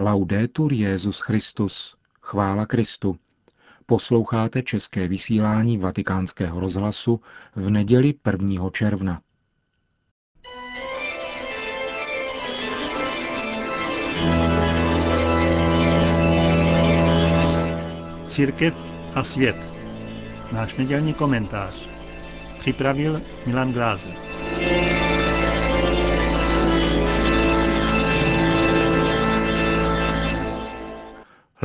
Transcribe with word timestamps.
Laudetur 0.00 0.72
Jezus 0.72 1.20
Christus. 1.20 1.96
Chvála 2.20 2.66
Kristu. 2.66 3.16
Posloucháte 3.86 4.62
české 4.62 5.08
vysílání 5.08 5.78
Vatikánského 5.78 6.60
rozhlasu 6.60 7.20
v 7.56 7.70
neděli 7.70 8.14
1. 8.32 8.70
června. 8.70 9.20
Církev 18.26 18.92
a 19.14 19.22
svět. 19.22 19.56
Náš 20.52 20.74
nedělní 20.74 21.14
komentář. 21.14 21.88
Připravil 22.58 23.22
Milan 23.46 23.72
Glázer. 23.72 24.27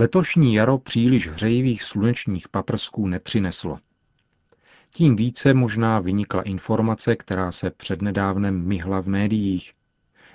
Letošní 0.03 0.53
jaro 0.53 0.77
příliš 0.77 1.29
hřejivých 1.29 1.83
slunečních 1.83 2.49
paprsků 2.49 3.07
nepřineslo. 3.07 3.79
Tím 4.91 5.15
více 5.15 5.53
možná 5.53 5.99
vynikla 5.99 6.41
informace, 6.41 7.15
která 7.15 7.51
se 7.51 7.69
přednedávnem 7.69 8.67
myhla 8.67 9.01
v 9.01 9.07
médiích. 9.07 9.73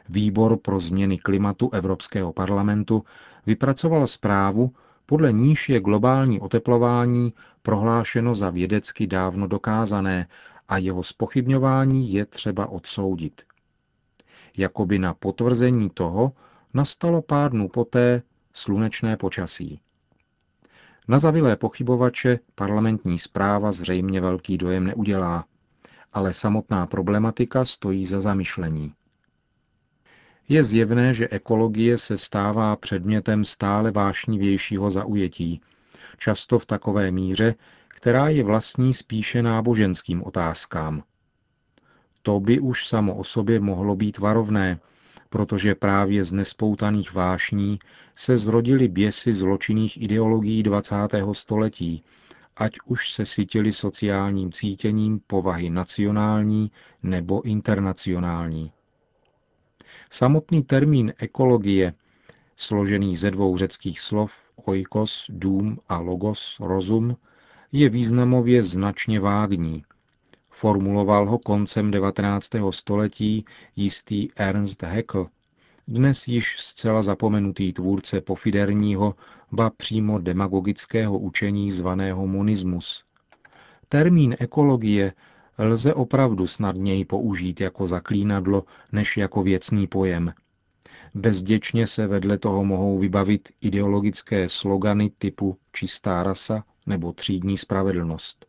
Výbor 0.08 0.56
pro 0.56 0.80
změny 0.80 1.18
klimatu 1.18 1.70
Evropského 1.72 2.32
parlamentu 2.32 3.04
vypracoval 3.46 4.06
zprávu, 4.06 4.72
podle 5.06 5.32
níž 5.32 5.68
je 5.68 5.80
globální 5.80 6.40
oteplování 6.40 7.32
prohlášeno 7.62 8.34
za 8.34 8.50
vědecky 8.50 9.06
dávno 9.06 9.46
dokázané 9.46 10.28
a 10.68 10.78
jeho 10.78 11.02
spochybňování 11.02 12.12
je 12.12 12.26
třeba 12.26 12.66
odsoudit. 12.66 13.42
Jakoby 14.56 14.98
na 14.98 15.14
potvrzení 15.14 15.90
toho 15.90 16.32
nastalo 16.74 17.22
pár 17.22 17.50
dnů 17.50 17.68
poté 17.68 18.22
slunečné 18.58 19.16
počasí. 19.16 19.80
Na 21.08 21.18
zavilé 21.18 21.56
pochybovače 21.56 22.38
parlamentní 22.54 23.18
zpráva 23.18 23.72
zřejmě 23.72 24.20
velký 24.20 24.58
dojem 24.58 24.86
neudělá, 24.86 25.44
ale 26.12 26.32
samotná 26.32 26.86
problematika 26.86 27.64
stojí 27.64 28.06
za 28.06 28.20
zamyšlení. 28.20 28.92
Je 30.48 30.64
zjevné, 30.64 31.14
že 31.14 31.28
ekologie 31.28 31.98
se 31.98 32.18
stává 32.18 32.76
předmětem 32.76 33.44
stále 33.44 33.90
vášnivějšího 33.90 34.90
zaujetí, 34.90 35.60
často 36.18 36.58
v 36.58 36.66
takové 36.66 37.10
míře, 37.10 37.54
která 37.88 38.28
je 38.28 38.44
vlastní 38.44 38.94
spíše 38.94 39.42
náboženským 39.42 40.24
otázkám. 40.24 41.02
To 42.22 42.40
by 42.40 42.60
už 42.60 42.86
samo 42.86 43.14
o 43.14 43.24
sobě 43.24 43.60
mohlo 43.60 43.96
být 43.96 44.18
varovné, 44.18 44.80
protože 45.28 45.74
právě 45.74 46.24
z 46.24 46.32
nespoutaných 46.32 47.14
vášní 47.14 47.78
se 48.14 48.38
zrodily 48.38 48.88
běsy 48.88 49.32
zločinných 49.32 50.02
ideologií 50.02 50.62
20. 50.62 50.96
století, 51.32 52.04
ať 52.56 52.72
už 52.84 53.12
se 53.12 53.26
sytili 53.26 53.72
sociálním 53.72 54.52
cítěním 54.52 55.20
povahy 55.26 55.70
nacionální 55.70 56.70
nebo 57.02 57.42
internacionální. 57.42 58.72
Samotný 60.10 60.62
termín 60.62 61.12
ekologie, 61.18 61.94
složený 62.56 63.16
ze 63.16 63.30
dvou 63.30 63.56
řeckých 63.56 64.00
slov 64.00 64.32
oikos, 64.64 65.26
dům 65.28 65.78
a 65.88 65.98
logos, 65.98 66.56
rozum, 66.60 67.16
je 67.72 67.88
významově 67.88 68.62
značně 68.62 69.20
vágní. 69.20 69.84
Formuloval 70.60 71.28
ho 71.28 71.38
koncem 71.38 71.90
19. 71.90 72.50
století 72.70 73.44
jistý 73.76 74.28
Ernst 74.36 74.82
Haeckel, 74.82 75.26
dnes 75.88 76.28
již 76.28 76.56
zcela 76.58 77.02
zapomenutý 77.02 77.72
tvůrce 77.72 78.20
pofiderního, 78.20 79.14
ba 79.52 79.70
přímo 79.70 80.18
demagogického 80.18 81.18
učení 81.18 81.72
zvaného 81.72 82.26
monismus. 82.26 83.04
Termín 83.88 84.36
ekologie 84.38 85.12
lze 85.58 85.94
opravdu 85.94 86.46
snadněji 86.46 87.04
použít 87.04 87.60
jako 87.60 87.86
zaklínadlo 87.86 88.64
než 88.92 89.16
jako 89.16 89.42
věcný 89.42 89.86
pojem. 89.86 90.34
Bezděčně 91.14 91.86
se 91.86 92.06
vedle 92.06 92.38
toho 92.38 92.64
mohou 92.64 92.98
vybavit 92.98 93.48
ideologické 93.60 94.48
slogany 94.48 95.10
typu 95.18 95.56
čistá 95.72 96.22
rasa 96.22 96.64
nebo 96.86 97.12
třídní 97.12 97.58
spravedlnost. 97.58 98.47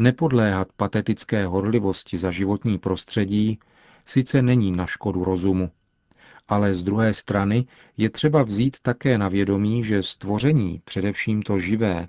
Nepodléhat 0.00 0.68
patetické 0.76 1.46
horlivosti 1.46 2.18
za 2.18 2.30
životní 2.30 2.78
prostředí 2.78 3.58
sice 4.06 4.42
není 4.42 4.72
na 4.72 4.86
škodu 4.86 5.24
rozumu, 5.24 5.70
ale 6.48 6.74
z 6.74 6.82
druhé 6.82 7.14
strany 7.14 7.66
je 7.96 8.10
třeba 8.10 8.42
vzít 8.42 8.76
také 8.82 9.18
na 9.18 9.28
vědomí, 9.28 9.84
že 9.84 10.02
stvoření, 10.02 10.82
především 10.84 11.42
to 11.42 11.58
živé, 11.58 12.08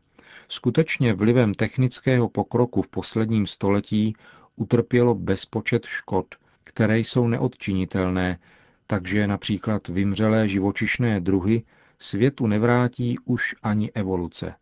skutečně 0.49 1.13
vlivem 1.13 1.53
technického 1.53 2.29
pokroku 2.29 2.81
v 2.81 2.87
posledním 2.87 3.47
století 3.47 4.15
utrpělo 4.55 5.15
bezpočet 5.15 5.85
škod, 5.85 6.35
které 6.63 6.99
jsou 6.99 7.27
neodčinitelné, 7.27 8.39
takže 8.87 9.27
například 9.27 9.87
vymřelé 9.87 10.47
živočišné 10.47 11.19
druhy 11.19 11.63
světu 11.99 12.47
nevrátí 12.47 13.17
už 13.25 13.55
ani 13.63 13.91
evoluce. 13.91 14.55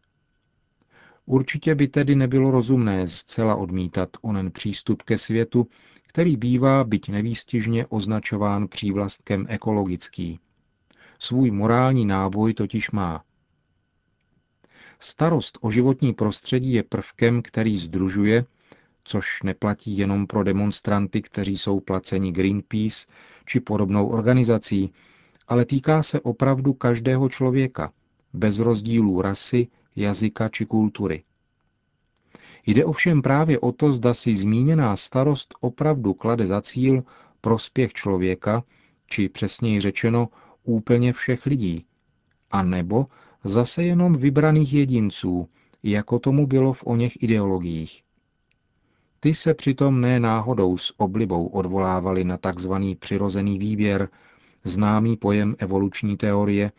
Určitě 1.30 1.76
by 1.76 1.88
tedy 1.88 2.16
nebylo 2.16 2.52
rozumné 2.52 3.08
zcela 3.08 3.56
odmítat 3.56 4.10
onen 4.22 4.52
přístup 4.52 5.02
ke 5.02 5.18
světu, 5.18 5.68
který 6.08 6.38
bývá 6.38 6.84
byť 6.84 7.10
nevýstižně 7.10 7.86
označován 7.86 8.68
přívlastkem 8.68 9.46
ekologický. 9.50 10.40
Svůj 11.20 11.52
morální 11.52 12.06
náboj 12.06 12.54
totiž 12.54 12.92
má. 12.92 13.24
Starost 15.00 15.58
o 15.62 15.72
životní 15.72 16.14
prostředí 16.14 16.74
je 16.74 16.84
prvkem, 16.84 17.42
který 17.42 17.78
združuje, 17.78 18.46
což 19.04 19.44
neplatí 19.44 19.98
jenom 19.98 20.28
pro 20.28 20.44
demonstranty, 20.44 21.22
kteří 21.22 21.58
jsou 21.58 21.80
placeni 21.80 22.32
Greenpeace 22.32 23.08
či 23.46 23.60
podobnou 23.60 24.08
organizací, 24.08 24.94
ale 25.48 25.66
týká 25.66 26.04
se 26.04 26.20
opravdu 26.20 26.74
každého 26.74 27.30
člověka, 27.30 27.92
bez 28.34 28.60
rozdílů 28.60 29.22
rasy, 29.22 29.68
jazyka 29.98 30.50
či 30.50 30.66
kultury. 30.66 31.24
Jde 32.66 32.86
ovšem 32.86 33.22
právě 33.22 33.60
o 33.60 33.72
to, 33.72 33.94
zda 33.94 34.14
si 34.14 34.36
zmíněná 34.36 34.96
starost 34.96 35.54
opravdu 35.60 36.14
klade 36.14 36.46
za 36.46 36.62
cíl 36.62 37.04
prospěch 37.42 37.94
člověka, 37.94 38.64
či 39.08 39.30
přesněji 39.30 39.82
řečeno 39.82 40.30
úplně 40.64 41.14
všech 41.14 41.46
lidí, 41.46 41.86
a 42.52 42.64
nebo 42.64 43.06
zase 43.44 43.84
jenom 43.84 44.14
vybraných 44.14 44.74
jedinců, 44.74 45.50
jako 45.84 46.20
tomu 46.20 46.48
bylo 46.48 46.74
v 46.74 46.84
oněch 46.86 47.24
ideologiích. 47.24 48.04
Ty 49.20 49.34
se 49.34 49.54
přitom 49.54 50.02
ne 50.02 50.20
náhodou 50.20 50.78
s 50.78 50.94
oblibou 50.98 51.48
odvolávali 51.48 52.24
na 52.24 52.38
tzv. 52.38 52.74
přirozený 53.00 53.60
výběr, 53.60 54.10
známý 54.64 55.18
pojem 55.18 55.56
evoluční 55.60 56.18
teorie, 56.18 56.72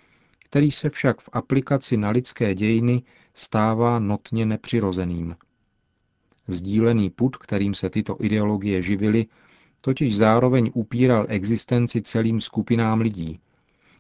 který 0.51 0.71
se 0.71 0.91
však 0.91 1.21
v 1.21 1.29
aplikaci 1.33 1.97
na 1.97 2.11
lidské 2.11 2.55
dějiny 2.55 3.03
stává 3.35 3.99
notně 3.99 4.47
nepřirozeným. 4.47 5.37
Sdílený 6.49 7.11
put, 7.11 7.37
kterým 7.37 7.75
se 7.75 7.91
tyto 7.91 8.17
ideologie 8.21 8.83
živily, 8.83 9.27
totiž 9.81 10.17
zároveň 10.17 10.71
upíral 10.75 11.27
existenci 11.29 12.03
celým 12.03 12.41
skupinám 12.41 13.01
lidí 13.01 13.41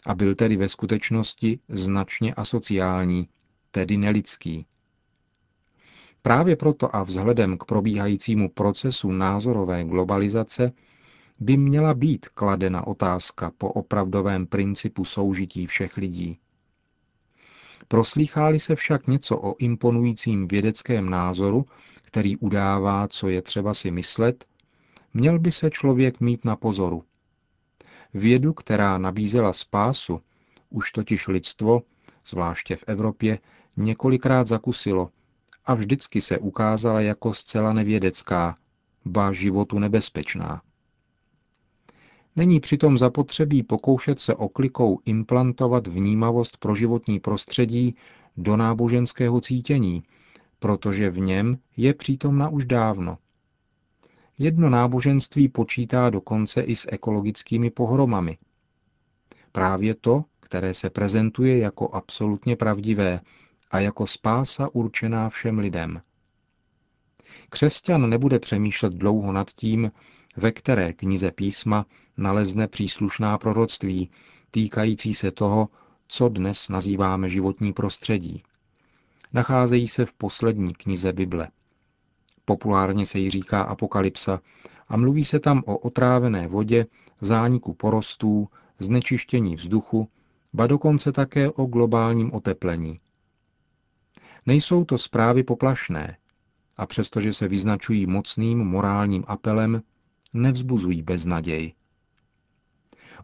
a 0.06 0.14
byl 0.14 0.34
tedy 0.34 0.56
ve 0.56 0.68
skutečnosti 0.68 1.58
značně 1.68 2.34
asociální, 2.34 3.28
tedy 3.70 3.96
nelidský. 3.96 4.66
Právě 6.22 6.56
proto 6.56 6.96
a 6.96 7.02
vzhledem 7.02 7.58
k 7.58 7.64
probíhajícímu 7.64 8.48
procesu 8.48 9.12
názorové 9.12 9.84
globalizace 9.84 10.72
by 11.40 11.56
měla 11.56 11.94
být 11.94 12.28
kladena 12.28 12.86
otázka 12.86 13.52
po 13.58 13.68
opravdovém 13.68 14.46
principu 14.46 15.04
soužití 15.04 15.66
všech 15.66 15.96
lidí. 15.96 16.38
Proslýcháli 17.88 18.58
se 18.58 18.74
však 18.74 19.06
něco 19.06 19.38
o 19.38 19.54
imponujícím 19.58 20.48
vědeckém 20.48 21.10
názoru, 21.10 21.66
který 22.02 22.36
udává, 22.36 23.08
co 23.08 23.28
je 23.28 23.42
třeba 23.42 23.74
si 23.74 23.90
myslet, 23.90 24.44
měl 25.14 25.38
by 25.38 25.52
se 25.52 25.70
člověk 25.70 26.20
mít 26.20 26.44
na 26.44 26.56
pozoru. 26.56 27.04
Vědu, 28.14 28.52
která 28.52 28.98
nabízela 28.98 29.52
spásu, 29.52 30.20
už 30.70 30.92
totiž 30.92 31.28
lidstvo, 31.28 31.82
zvláště 32.26 32.76
v 32.76 32.84
Evropě, 32.86 33.38
několikrát 33.76 34.46
zakusilo 34.46 35.10
a 35.64 35.74
vždycky 35.74 36.20
se 36.20 36.38
ukázala 36.38 37.00
jako 37.00 37.34
zcela 37.34 37.72
nevědecká, 37.72 38.56
ba 39.04 39.32
životu 39.32 39.78
nebezpečná. 39.78 40.62
Není 42.38 42.60
přitom 42.60 42.98
zapotřebí 42.98 43.62
pokoušet 43.62 44.18
se 44.18 44.34
oklikou 44.34 45.00
implantovat 45.04 45.86
vnímavost 45.86 46.56
pro 46.56 46.74
životní 46.74 47.20
prostředí 47.20 47.94
do 48.36 48.56
náboženského 48.56 49.40
cítění, 49.40 50.02
protože 50.58 51.10
v 51.10 51.18
něm 51.18 51.58
je 51.76 51.94
přítomna 51.94 52.48
už 52.48 52.64
dávno. 52.64 53.18
Jedno 54.38 54.70
náboženství 54.70 55.48
počítá 55.48 56.10
dokonce 56.10 56.60
i 56.60 56.76
s 56.76 56.88
ekologickými 56.92 57.70
pohromami. 57.70 58.38
Právě 59.52 59.94
to, 59.94 60.24
které 60.40 60.74
se 60.74 60.90
prezentuje 60.90 61.58
jako 61.58 61.88
absolutně 61.88 62.56
pravdivé 62.56 63.20
a 63.70 63.78
jako 63.80 64.06
spása 64.06 64.68
určená 64.72 65.28
všem 65.28 65.58
lidem. 65.58 66.00
Křesťan 67.50 68.10
nebude 68.10 68.38
přemýšlet 68.38 68.92
dlouho 68.92 69.32
nad 69.32 69.50
tím, 69.50 69.90
ve 70.38 70.52
které 70.52 70.92
knize 70.92 71.30
písma 71.30 71.86
nalezne 72.16 72.68
příslušná 72.68 73.38
proroctví 73.38 74.10
týkající 74.50 75.14
se 75.14 75.30
toho, 75.30 75.68
co 76.08 76.28
dnes 76.28 76.68
nazýváme 76.68 77.28
životní 77.28 77.72
prostředí. 77.72 78.42
Nacházejí 79.32 79.88
se 79.88 80.06
v 80.06 80.12
poslední 80.12 80.74
knize 80.74 81.12
Bible. 81.12 81.48
Populárně 82.44 83.06
se 83.06 83.18
jí 83.18 83.30
říká 83.30 83.62
Apokalypsa 83.62 84.40
a 84.88 84.96
mluví 84.96 85.24
se 85.24 85.40
tam 85.40 85.62
o 85.66 85.78
otrávené 85.78 86.48
vodě, 86.48 86.86
zániku 87.20 87.74
porostů, 87.74 88.48
znečištění 88.78 89.54
vzduchu, 89.54 90.08
ba 90.52 90.66
dokonce 90.66 91.12
také 91.12 91.50
o 91.50 91.66
globálním 91.66 92.32
oteplení. 92.34 93.00
Nejsou 94.46 94.84
to 94.84 94.98
zprávy 94.98 95.42
poplašné 95.42 96.16
a 96.76 96.86
přestože 96.86 97.32
se 97.32 97.48
vyznačují 97.48 98.06
mocným 98.06 98.58
morálním 98.58 99.24
apelem, 99.26 99.82
nevzbuzují 100.34 101.02
beznaděj. 101.02 101.72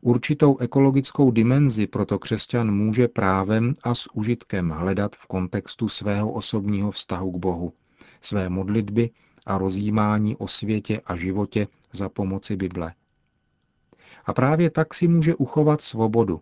Určitou 0.01 0.59
ekologickou 0.59 1.31
dimenzi 1.31 1.87
proto 1.87 2.19
křesťan 2.19 2.71
může 2.71 3.09
právem 3.09 3.75
a 3.83 3.95
s 3.95 4.15
užitkem 4.15 4.71
hledat 4.71 5.17
v 5.17 5.27
kontextu 5.27 5.89
svého 5.89 6.33
osobního 6.33 6.91
vztahu 6.91 7.33
k 7.33 7.37
Bohu, 7.37 7.73
své 8.21 8.49
modlitby 8.49 9.11
a 9.47 9.59
rozjímání 9.59 10.37
o 10.37 10.49
světě 10.49 11.01
a 11.07 11.17
životě 11.17 11.67
za 11.93 12.09
pomoci 12.09 12.57
Bible. 12.57 12.95
A 14.25 14.33
právě 14.33 14.71
tak 14.71 14.95
si 14.95 15.09
může 15.09 15.35
uchovat 15.35 15.81
svobodu 15.81 16.41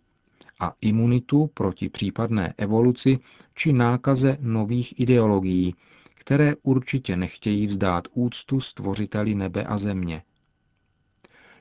a 0.60 0.74
imunitu 0.80 1.50
proti 1.54 1.88
případné 1.88 2.54
evoluci 2.58 3.18
či 3.54 3.72
nákaze 3.72 4.38
nových 4.40 5.00
ideologií, 5.00 5.74
které 6.14 6.54
určitě 6.62 7.16
nechtějí 7.16 7.66
vzdát 7.66 8.08
úctu 8.14 8.60
stvořiteli 8.60 9.34
nebe 9.34 9.64
a 9.64 9.78
země. 9.78 10.22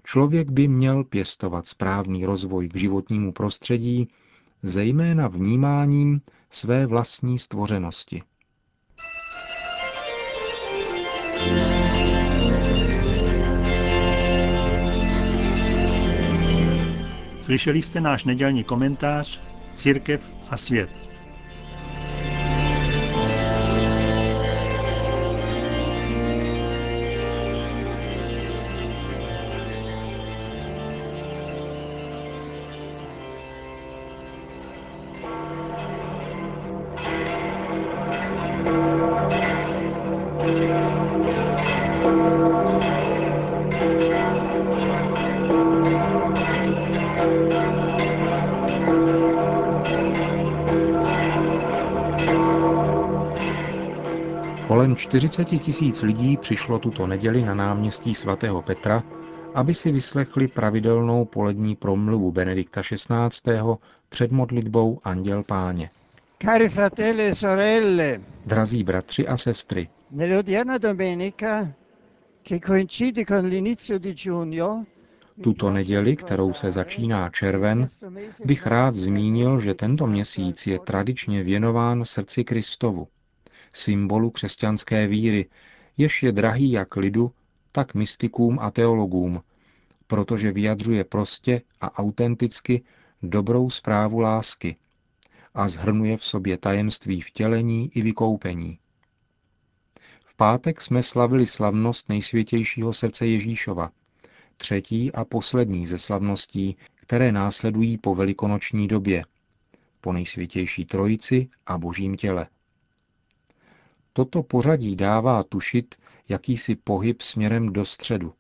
Člověk 0.04 0.50
by 0.52 0.68
měl 0.68 1.04
pěstovat 1.04 1.68
správný 1.68 2.26
rozvoj 2.26 2.70
k 2.70 2.78
životnímu 2.78 3.32
prostředí, 3.32 4.08
zejména 4.64 5.28
vnímáním 5.28 6.22
své 6.50 6.86
vlastní 6.86 7.40
stvořenosti. 7.40 8.22
Slyšeli 17.42 17.82
jste 17.82 18.02
náš 18.02 18.24
nedělní 18.24 18.64
komentář 18.64 19.42
Církev 19.74 20.32
a 20.50 20.58
svět. 20.58 21.11
Kolem 54.72 54.96
40 54.96 55.46
tisíc 55.46 56.02
lidí 56.02 56.38
přišlo 56.38 56.80
tuto 56.80 57.08
neděli 57.08 57.42
na 57.42 57.54
náměstí 57.54 58.14
svatého 58.14 58.62
Petra, 58.62 59.04
aby 59.54 59.74
si 59.74 59.92
vyslechli 59.92 60.48
pravidelnou 60.48 61.26
polední 61.26 61.76
promluvu 61.76 62.32
Benedikta 62.32 62.82
XVI. 62.82 63.60
před 64.10 64.32
modlitbou 64.32 65.00
Anděl 65.04 65.44
Páně. 65.44 65.90
Cari 66.44 66.70
fratelli 66.70 67.28
e 67.28 67.36
sorelle, 67.36 68.20
Drazí 68.46 68.84
bratři 68.84 69.28
a 69.28 69.38
sestry, 69.38 69.90
nell'odierna 70.12 70.78
domenica, 70.78 71.74
che 72.42 72.60
coincide 72.60 73.26
con 73.26 73.48
l'inizio 73.48 73.98
di 73.98 74.14
giugno, 74.14 74.86
tuto 75.42 75.70
neděli, 75.70 76.16
kterou 76.16 76.54
se 76.54 76.72
začíná 76.72 77.30
červen, 77.30 77.88
bych 78.46 78.68
rád 78.68 78.96
zmínil, 78.96 79.60
že 79.60 79.74
tento 79.74 80.08
měsíc 80.08 80.68
je 80.68 80.80
tradičně 80.80 81.44
věnován 81.44 82.06
srdci 82.06 82.44
Kristovu, 82.44 83.08
symbolu 83.74 84.30
křesťanské 84.30 85.08
víry, 85.08 85.50
jež 85.98 86.24
je 86.24 86.32
drahý 86.32 86.72
jak 86.72 86.96
lidu, 86.96 87.32
tak 87.72 87.94
mystikům 87.96 88.60
a 88.60 88.72
teologům, 88.72 89.42
protože 90.08 90.52
vyjadřuje 90.52 91.04
prostě 91.04 91.62
a 91.82 91.98
autenticky 91.98 92.82
dobrou 93.24 93.70
zprávu 93.70 94.20
lásky 94.20 94.76
a 95.54 95.70
zhrnuje 95.70 96.18
v 96.18 96.24
sobě 96.24 96.58
tajemství 96.58 97.22
vtělení 97.22 97.92
i 97.94 98.02
vykoupení. 98.02 98.80
Pátek 100.42 100.82
jsme 100.82 101.04
slavili 101.04 101.48
slavnost 101.48 102.10
nejsvětějšího 102.10 102.94
srdce 102.94 103.28
Ježíšova, 103.28 103.92
třetí 104.58 105.12
a 105.12 105.26
poslední 105.26 105.88
ze 105.88 105.98
slavností, 105.98 106.78
které 106.96 107.32
následují 107.32 107.98
po 107.98 108.16
velikonoční 108.16 108.88
době, 108.88 109.26
po 110.02 110.14
nejsvětější 110.14 110.86
trojici 110.86 111.50
a 111.66 111.78
božím 111.78 112.16
těle. 112.16 112.48
Toto 114.14 114.44
pořadí 114.44 114.96
dává 114.96 115.44
tušit 115.44 115.96
jakýsi 116.30 116.76
pohyb 116.76 117.22
směrem 117.22 117.74
do 117.74 117.86
středu. 117.86 118.34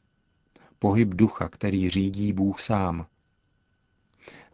Pohyb 0.80 1.09
ducha, 1.09 1.50
který 1.50 1.89
řídí 1.89 2.33
Bůh 2.33 2.62
sám. 2.62 3.06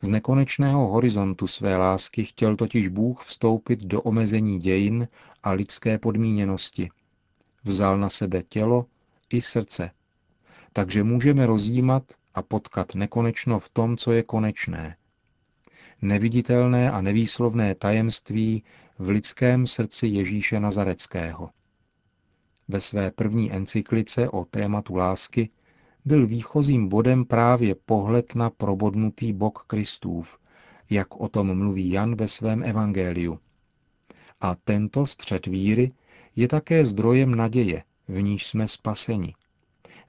Z 0.02 0.10
nekonečného 0.10 0.88
horizontu 0.88 1.48
své 1.48 1.78
lásky 1.78 2.24
chtěl 2.24 2.56
totiž 2.56 2.88
Bůh 2.88 3.24
vstoupit 3.24 3.80
do 3.80 4.02
omezení 4.02 4.60
dějin 4.60 5.08
a 5.44 5.52
lidské 5.52 5.98
podmíněnosti. 5.98 6.90
Vzal 7.68 7.98
na 7.98 8.10
sebe 8.10 8.44
tělo 8.44 8.86
i 9.30 9.42
srdce. 9.42 9.92
Takže 10.74 11.04
můžeme 11.04 11.46
rozjímat 11.46 12.04
a 12.34 12.42
potkat 12.42 12.96
nekonečno 12.96 13.60
v 13.60 13.70
tom, 13.70 13.98
co 13.98 14.12
je 14.12 14.24
konečné. 14.24 14.96
Neviditelné 16.02 16.92
a 16.92 17.02
nevýslovné 17.02 17.76
tajemství 17.76 18.64
v 19.00 19.10
lidském 19.10 19.68
srdci 19.68 20.08
Ježíše 20.08 20.60
Nazareckého. 20.60 21.50
Ve 22.68 22.82
své 22.82 23.12
první 23.12 23.54
encyklice 23.54 24.30
o 24.30 24.46
tématu 24.46 24.96
lásky 24.96 25.50
byl 26.06 26.28
výchozím 26.28 26.88
bodem 26.88 27.26
právě 27.26 27.76
pohled 27.76 28.36
na 28.36 28.50
probodnutý 28.50 29.34
bok 29.34 29.64
Kristův, 29.68 30.40
jak 30.90 31.22
o 31.22 31.28
tom 31.28 31.58
mluví 31.58 31.92
Jan 31.92 32.16
ve 32.16 32.28
svém 32.28 32.64
evangeliu. 32.64 33.40
A 34.42 34.56
tento 34.56 35.06
střed 35.06 35.46
víry 35.46 35.92
je 36.38 36.48
také 36.48 36.86
zdrojem 36.86 37.36
naděje, 37.36 37.84
v 38.08 38.22
níž 38.22 38.48
jsme 38.48 38.68
spaseni. 38.68 39.34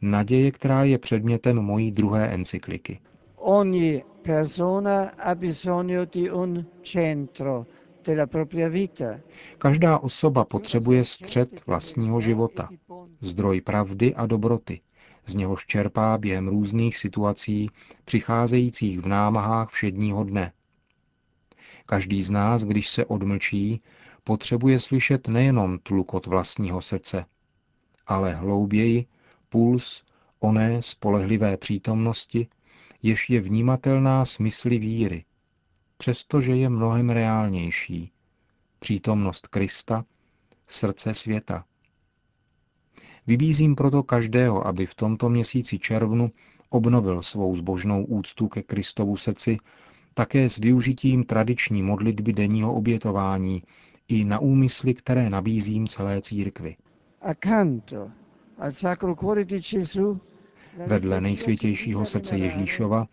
Naděje, 0.02 0.50
která 0.50 0.84
je 0.84 0.98
předmětem 0.98 1.56
mojí 1.56 1.92
druhé 1.92 2.28
encykliky. 2.28 3.00
ogni 3.36 4.04
persona 4.22 5.12
ha 5.18 5.34
bisogno 5.34 6.04
di 6.04 6.30
un 6.30 6.66
centro 6.82 7.66
della 8.04 8.26
propria 8.26 8.68
vita. 8.68 9.20
Každá 9.58 9.98
osoba 9.98 10.44
potřebuje 10.44 11.04
střed 11.04 11.66
vlastního 11.66 12.20
života, 12.20 12.68
zdroj 13.20 13.60
pravdy 13.60 14.14
a 14.14 14.26
dobroty, 14.26 14.80
z 15.26 15.34
něhož 15.34 15.66
čerpá 15.66 16.18
během 16.18 16.48
různých 16.48 16.98
situací 16.98 17.70
přicházejících 18.04 19.00
v 19.00 19.06
námahách 19.06 19.68
všedního 19.68 20.24
dne. 20.24 20.52
Každý 21.86 22.22
z 22.22 22.30
nás, 22.30 22.64
když 22.64 22.88
se 22.88 23.04
odmlčí, 23.04 23.82
potřebuje 24.28 24.80
slyšet 24.80 25.28
nejenom 25.28 25.78
tlukot 25.78 26.26
vlastního 26.26 26.80
srdce, 26.80 27.24
ale 28.06 28.34
hlouběji 28.34 29.06
puls 29.48 30.04
oné 30.40 30.82
spolehlivé 30.82 31.56
přítomnosti, 31.56 32.48
jež 33.02 33.30
je 33.30 33.40
vnímatelná 33.40 34.24
smysly 34.24 34.78
víry, 34.78 35.24
přestože 35.96 36.56
je 36.56 36.68
mnohem 36.68 37.10
reálnější. 37.10 38.12
Přítomnost 38.78 39.46
Krista, 39.46 40.04
srdce 40.66 41.14
světa. 41.14 41.64
Vybízím 43.26 43.74
proto 43.74 44.02
každého, 44.02 44.66
aby 44.66 44.86
v 44.86 44.94
tomto 44.94 45.28
měsíci 45.28 45.78
červnu 45.78 46.30
obnovil 46.70 47.22
svou 47.22 47.56
zbožnou 47.56 48.04
úctu 48.04 48.48
ke 48.48 48.62
Kristovu 48.62 49.16
srdci 49.16 49.56
také 50.14 50.48
s 50.48 50.58
využitím 50.58 51.24
tradiční 51.24 51.82
modlitby 51.82 52.32
denního 52.32 52.74
obětování 52.74 53.62
i 54.08 54.24
na 54.24 54.38
úmysly, 54.38 54.94
které 54.94 55.30
nabízím 55.30 55.86
celé 55.86 56.22
církvi. 56.22 56.76
Vedle 60.86 61.20
nejsvětějšího 61.20 62.06
srdce 62.06 62.38
Ježíšova 62.38 63.06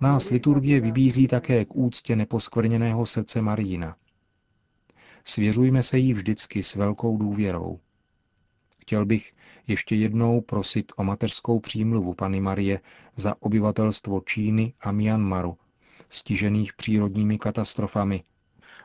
nás 0.00 0.30
liturgie 0.30 0.80
vybízí 0.80 1.28
také 1.28 1.64
k 1.64 1.76
úctě 1.76 2.16
neposkvrněného 2.16 3.06
srdce 3.06 3.42
Marína. 3.42 3.96
Svěřujme 5.24 5.82
se 5.82 5.98
jí 5.98 6.12
vždycky 6.12 6.62
s 6.62 6.74
velkou 6.74 7.16
důvěrou. 7.16 7.78
Chtěl 8.80 9.06
bych 9.06 9.32
ještě 9.66 9.96
jednou 9.96 10.40
prosit 10.40 10.92
o 10.96 11.04
mateřskou 11.04 11.60
přímluvu 11.60 12.14
Pany 12.14 12.40
Marie 12.40 12.80
za 13.16 13.34
obyvatelstvo 13.40 14.20
Číny 14.20 14.74
a 14.80 14.92
Myanmaru, 14.92 15.56
stižených 16.08 16.72
přírodními 16.72 17.38
katastrofami, 17.38 18.22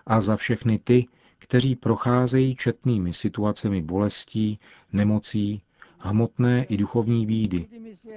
a 0.06 0.22
za 0.22 0.36
všechny 0.36 0.80
ty, 0.80 1.06
kteří 1.46 1.76
procházejí 1.76 2.56
četnými 2.56 3.14
situacemi 3.14 3.82
bolestí, 3.82 4.60
nemocí, 4.94 5.62
hmotné 6.00 6.64
i 6.64 6.78
duchovní 6.78 7.26
bídy, 7.26 7.68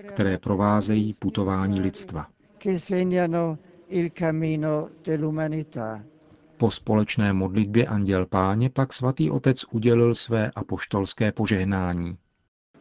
které 0.08 0.38
provázejí 0.38 1.14
putování 1.18 1.80
lidstva. 1.80 2.26
Po 6.56 6.70
společné 6.70 7.32
modlitbě 7.32 7.86
Anděl 7.86 8.26
Páně 8.26 8.70
pak 8.70 8.92
svatý 8.92 9.30
otec 9.30 9.64
udělil 9.70 10.14
své 10.14 10.50
apoštolské 10.50 11.32
požehnání. 11.32 12.18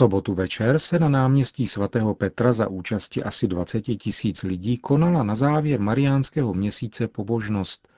Sobotu 0.00 0.34
večer 0.34 0.78
se 0.78 0.98
na 0.98 1.08
náměstí 1.08 1.66
svatého 1.66 2.14
Petra 2.14 2.52
za 2.52 2.68
účasti 2.68 3.22
asi 3.22 3.46
20 3.48 3.80
tisíc 3.80 4.42
lidí 4.42 4.78
konala 4.78 5.22
na 5.22 5.34
závěr 5.34 5.80
mariánského 5.80 6.54
měsíce 6.54 7.08
pobožnost. 7.08 7.88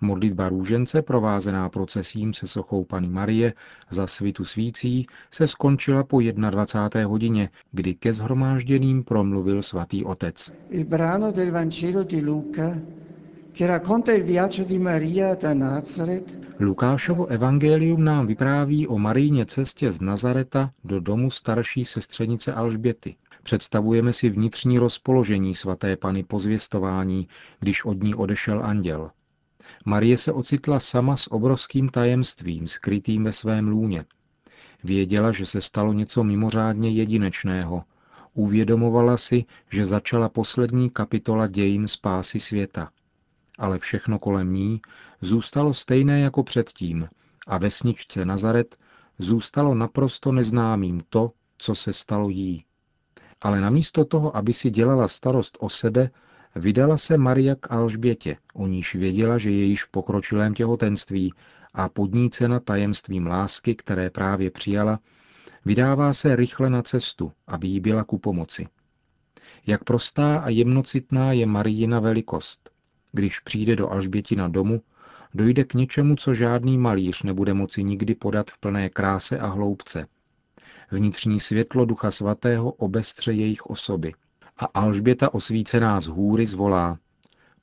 Modlitba 0.00 0.48
růžence, 0.48 1.02
provázená 1.02 1.68
procesím 1.68 2.34
se 2.34 2.46
sochou 2.46 2.84
Pany 2.84 3.08
Marie 3.08 3.54
za 3.90 4.06
svitu 4.06 4.44
svící, 4.44 5.06
se 5.30 5.46
skončila 5.46 6.04
po 6.04 6.20
21. 6.20 7.08
hodině, 7.08 7.50
kdy 7.72 7.94
ke 7.94 8.12
zhromážděným 8.12 9.04
promluvil 9.04 9.62
svatý 9.62 10.04
otec. 10.04 10.52
Il 10.70 10.84
brano 10.84 11.32
del 11.32 11.50
Vangelo 11.50 12.04
di 12.04 12.20
Luca, 12.20 12.78
che 13.52 13.66
racconta 13.66 14.12
il 14.12 14.22
viaggio 14.22 14.64
di 14.64 14.78
Maria 14.78 15.34
da 15.34 15.54
Nazareth, 15.54 16.47
Lukášovo 16.60 17.26
evangelium 17.26 18.04
nám 18.04 18.26
vypráví 18.26 18.86
o 18.86 18.98
Marijně 18.98 19.46
cestě 19.46 19.92
z 19.92 20.00
Nazareta 20.00 20.70
do 20.84 21.00
domu 21.00 21.30
starší 21.30 21.84
sestřenice 21.84 22.54
Alžběty. 22.54 23.16
Představujeme 23.42 24.12
si 24.12 24.28
vnitřní 24.28 24.78
rozpoložení 24.78 25.54
svaté 25.54 25.96
pany 25.96 26.24
po 26.24 26.38
zvěstování, 26.38 27.28
když 27.60 27.84
od 27.84 28.02
ní 28.02 28.14
odešel 28.14 28.64
anděl. 28.64 29.10
Marie 29.84 30.18
se 30.18 30.32
ocitla 30.32 30.80
sama 30.80 31.16
s 31.16 31.32
obrovským 31.32 31.88
tajemstvím, 31.88 32.68
skrytým 32.68 33.24
ve 33.24 33.32
svém 33.32 33.68
lůně. 33.68 34.04
Věděla, 34.84 35.32
že 35.32 35.46
se 35.46 35.60
stalo 35.60 35.92
něco 35.92 36.24
mimořádně 36.24 36.90
jedinečného. 36.90 37.84
Uvědomovala 38.34 39.16
si, 39.16 39.44
že 39.70 39.84
začala 39.84 40.28
poslední 40.28 40.90
kapitola 40.90 41.46
dějin 41.46 41.88
spásy 41.88 42.40
světa. 42.40 42.90
Ale 43.58 43.78
všechno 43.78 44.18
kolem 44.18 44.52
ní 44.52 44.80
zůstalo 45.20 45.74
stejné 45.74 46.20
jako 46.20 46.42
předtím 46.42 47.08
a 47.46 47.58
vesničce 47.58 48.24
Nazaret 48.24 48.76
zůstalo 49.18 49.74
naprosto 49.74 50.32
neznámým 50.32 51.00
to, 51.08 51.32
co 51.58 51.74
se 51.74 51.92
stalo 51.92 52.28
jí. 52.28 52.64
Ale 53.40 53.60
namísto 53.60 54.04
toho, 54.04 54.36
aby 54.36 54.52
si 54.52 54.70
dělala 54.70 55.08
starost 55.08 55.58
o 55.60 55.68
sebe, 55.68 56.10
vydala 56.56 56.96
se 56.96 57.18
Maria 57.18 57.54
k 57.54 57.72
Alžbětě, 57.72 58.36
o 58.54 58.66
níž 58.66 58.94
věděla, 58.94 59.38
že 59.38 59.50
je 59.50 59.64
již 59.64 59.84
v 59.84 59.90
pokročilém 59.90 60.54
těhotenství 60.54 61.32
a 61.74 61.88
podnícena 61.88 62.60
tajemstvím 62.60 63.26
lásky, 63.26 63.74
které 63.74 64.10
právě 64.10 64.50
přijala, 64.50 64.98
vydává 65.64 66.12
se 66.12 66.36
rychle 66.36 66.70
na 66.70 66.82
cestu, 66.82 67.32
aby 67.46 67.68
jí 67.68 67.80
byla 67.80 68.04
ku 68.04 68.18
pomoci. 68.18 68.66
Jak 69.66 69.84
prostá 69.84 70.38
a 70.38 70.48
jemnocitná 70.48 71.32
je 71.32 71.46
Marijina 71.46 72.00
velikost. 72.00 72.70
Když 73.12 73.40
přijde 73.40 73.76
do 73.76 73.90
Alžbětina 73.90 74.48
domu, 74.48 74.82
dojde 75.34 75.64
k 75.64 75.74
něčemu, 75.74 76.16
co 76.16 76.34
žádný 76.34 76.78
malíř 76.78 77.22
nebude 77.22 77.54
moci 77.54 77.84
nikdy 77.84 78.14
podat 78.14 78.50
v 78.50 78.58
plné 78.58 78.88
kráse 78.88 79.38
a 79.38 79.46
hloubce. 79.46 80.06
Vnitřní 80.90 81.40
světlo 81.40 81.84
Ducha 81.84 82.10
Svatého 82.10 82.72
obestře 82.72 83.32
jejich 83.32 83.66
osoby. 83.66 84.12
A 84.56 84.64
Alžběta 84.64 85.34
osvícená 85.34 86.00
z 86.00 86.06
hůry 86.06 86.46
zvolá, 86.46 86.98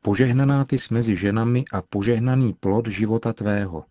požehnaná 0.02 0.66
ty 0.66 0.76
mezi 0.92 1.16
ženami 1.16 1.66
a 1.72 1.82
požehnaný 1.82 2.54
plod 2.54 2.88
života 2.88 3.34
tvého. 3.34 3.86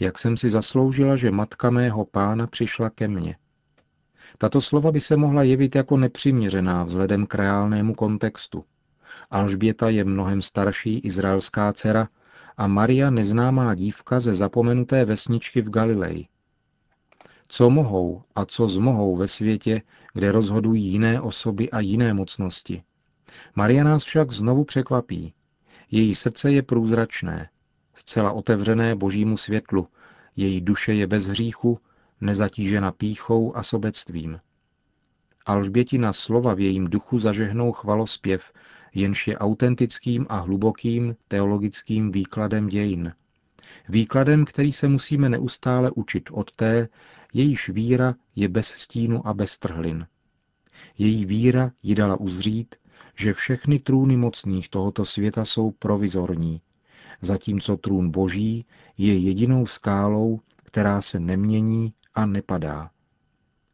Jak 0.00 0.18
jsem 0.18 0.36
si 0.36 0.50
zasloužila, 0.50 1.16
že 1.16 1.30
matka 1.30 1.70
mého 1.70 2.04
pána 2.04 2.46
přišla 2.46 2.90
ke 2.90 3.08
mně. 3.08 3.36
Tato 4.38 4.60
slova 4.60 4.92
by 4.92 5.00
se 5.00 5.16
mohla 5.16 5.42
jevit 5.42 5.76
jako 5.76 5.96
nepřiměřená 5.96 6.84
vzhledem 6.84 7.26
k 7.26 7.34
reálnému 7.34 7.94
kontextu. 7.94 8.64
Alžběta 9.30 9.88
je 9.88 10.04
mnohem 10.04 10.42
starší 10.42 10.98
izraelská 10.98 11.72
dcera 11.72 12.08
a 12.56 12.66
Maria 12.66 13.10
neznámá 13.10 13.74
dívka 13.74 14.20
ze 14.20 14.34
zapomenuté 14.34 15.04
vesničky 15.04 15.62
v 15.62 15.70
Galileji. 15.70 16.26
Co 17.48 17.70
mohou 17.70 18.22
a 18.34 18.44
co 18.44 18.68
zmohou 18.68 19.16
ve 19.16 19.28
světě, 19.28 19.82
kde 20.12 20.32
rozhodují 20.32 20.84
jiné 20.84 21.20
osoby 21.20 21.70
a 21.70 21.80
jiné 21.80 22.14
mocnosti. 22.14 22.82
Maria 23.54 23.84
nás 23.84 24.04
však 24.04 24.32
znovu 24.32 24.64
překvapí. 24.64 25.34
Její 25.90 26.14
srdce 26.14 26.52
je 26.52 26.62
průzračné, 26.62 27.48
zcela 27.94 28.32
otevřené 28.32 28.94
božímu 28.94 29.36
světlu, 29.36 29.88
její 30.36 30.60
duše 30.60 30.94
je 30.94 31.06
bez 31.06 31.26
hříchu, 31.26 31.80
nezatížena 32.20 32.92
píchou 32.92 33.56
a 33.56 33.62
sobectvím. 33.62 34.40
Alžbětina 35.46 36.12
slova 36.12 36.54
v 36.54 36.60
jejím 36.60 36.90
duchu 36.90 37.18
zažehnou 37.18 37.72
chvalospěv, 37.72 38.52
jenž 38.94 39.28
je 39.28 39.38
autentickým 39.38 40.26
a 40.28 40.38
hlubokým 40.38 41.16
teologickým 41.28 42.12
výkladem 42.12 42.68
dějin. 42.68 43.12
Výkladem, 43.88 44.44
který 44.44 44.72
se 44.72 44.88
musíme 44.88 45.28
neustále 45.28 45.90
učit 45.90 46.28
od 46.32 46.52
té, 46.52 46.88
jejíž 47.34 47.68
víra 47.68 48.14
je 48.36 48.48
bez 48.48 48.66
stínu 48.66 49.26
a 49.26 49.34
bez 49.34 49.58
trhlin. 49.58 50.06
Její 50.98 51.24
víra 51.24 51.72
ji 51.82 51.94
dala 51.94 52.20
uzřít, 52.20 52.74
že 53.16 53.32
všechny 53.32 53.78
trůny 53.78 54.16
mocných 54.16 54.68
tohoto 54.68 55.04
světa 55.04 55.44
jsou 55.44 55.70
provizorní, 55.70 56.60
zatímco 57.20 57.76
trůn 57.76 58.10
boží 58.10 58.66
je 58.98 59.18
jedinou 59.18 59.66
skálou, 59.66 60.40
která 60.64 61.00
se 61.00 61.20
nemění 61.20 61.92
a 62.14 62.26
nepadá. 62.26 62.90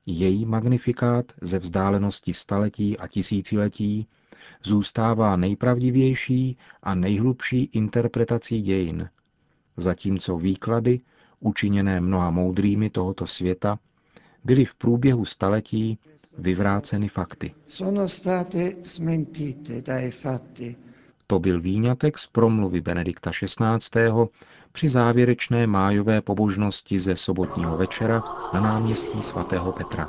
Její 0.06 0.44
magnifikát 0.46 1.32
ze 1.40 1.58
vzdálenosti 1.58 2.32
staletí 2.34 2.98
a 2.98 3.08
tisíciletí 3.08 4.06
zůstává 4.64 5.36
nejpravdivější 5.36 6.56
a 6.82 6.94
nejhlubší 6.94 7.64
interpretací 7.72 8.62
dějin, 8.62 9.08
zatímco 9.76 10.36
výklady, 10.36 11.00
učiněné 11.40 12.00
mnoha 12.00 12.30
moudrými 12.30 12.90
tohoto 12.90 13.26
světa, 13.26 13.78
byly 14.44 14.64
v 14.64 14.74
průběhu 14.74 15.24
staletí 15.24 15.98
vyvráceny 16.38 17.08
fakty. 17.08 17.54
To 21.26 21.38
byl 21.38 21.60
výňatek 21.60 22.18
z 22.18 22.26
promluvy 22.26 22.80
Benedikta 22.80 23.30
XVI. 23.30 24.10
při 24.72 24.88
závěrečné 24.88 25.66
májové 25.66 26.20
pobožnosti 26.20 26.98
ze 26.98 27.16
sobotního 27.16 27.76
večera 27.76 28.22
na 28.54 28.60
náměstí 28.60 29.22
svatého 29.22 29.72
Petra. 29.72 30.08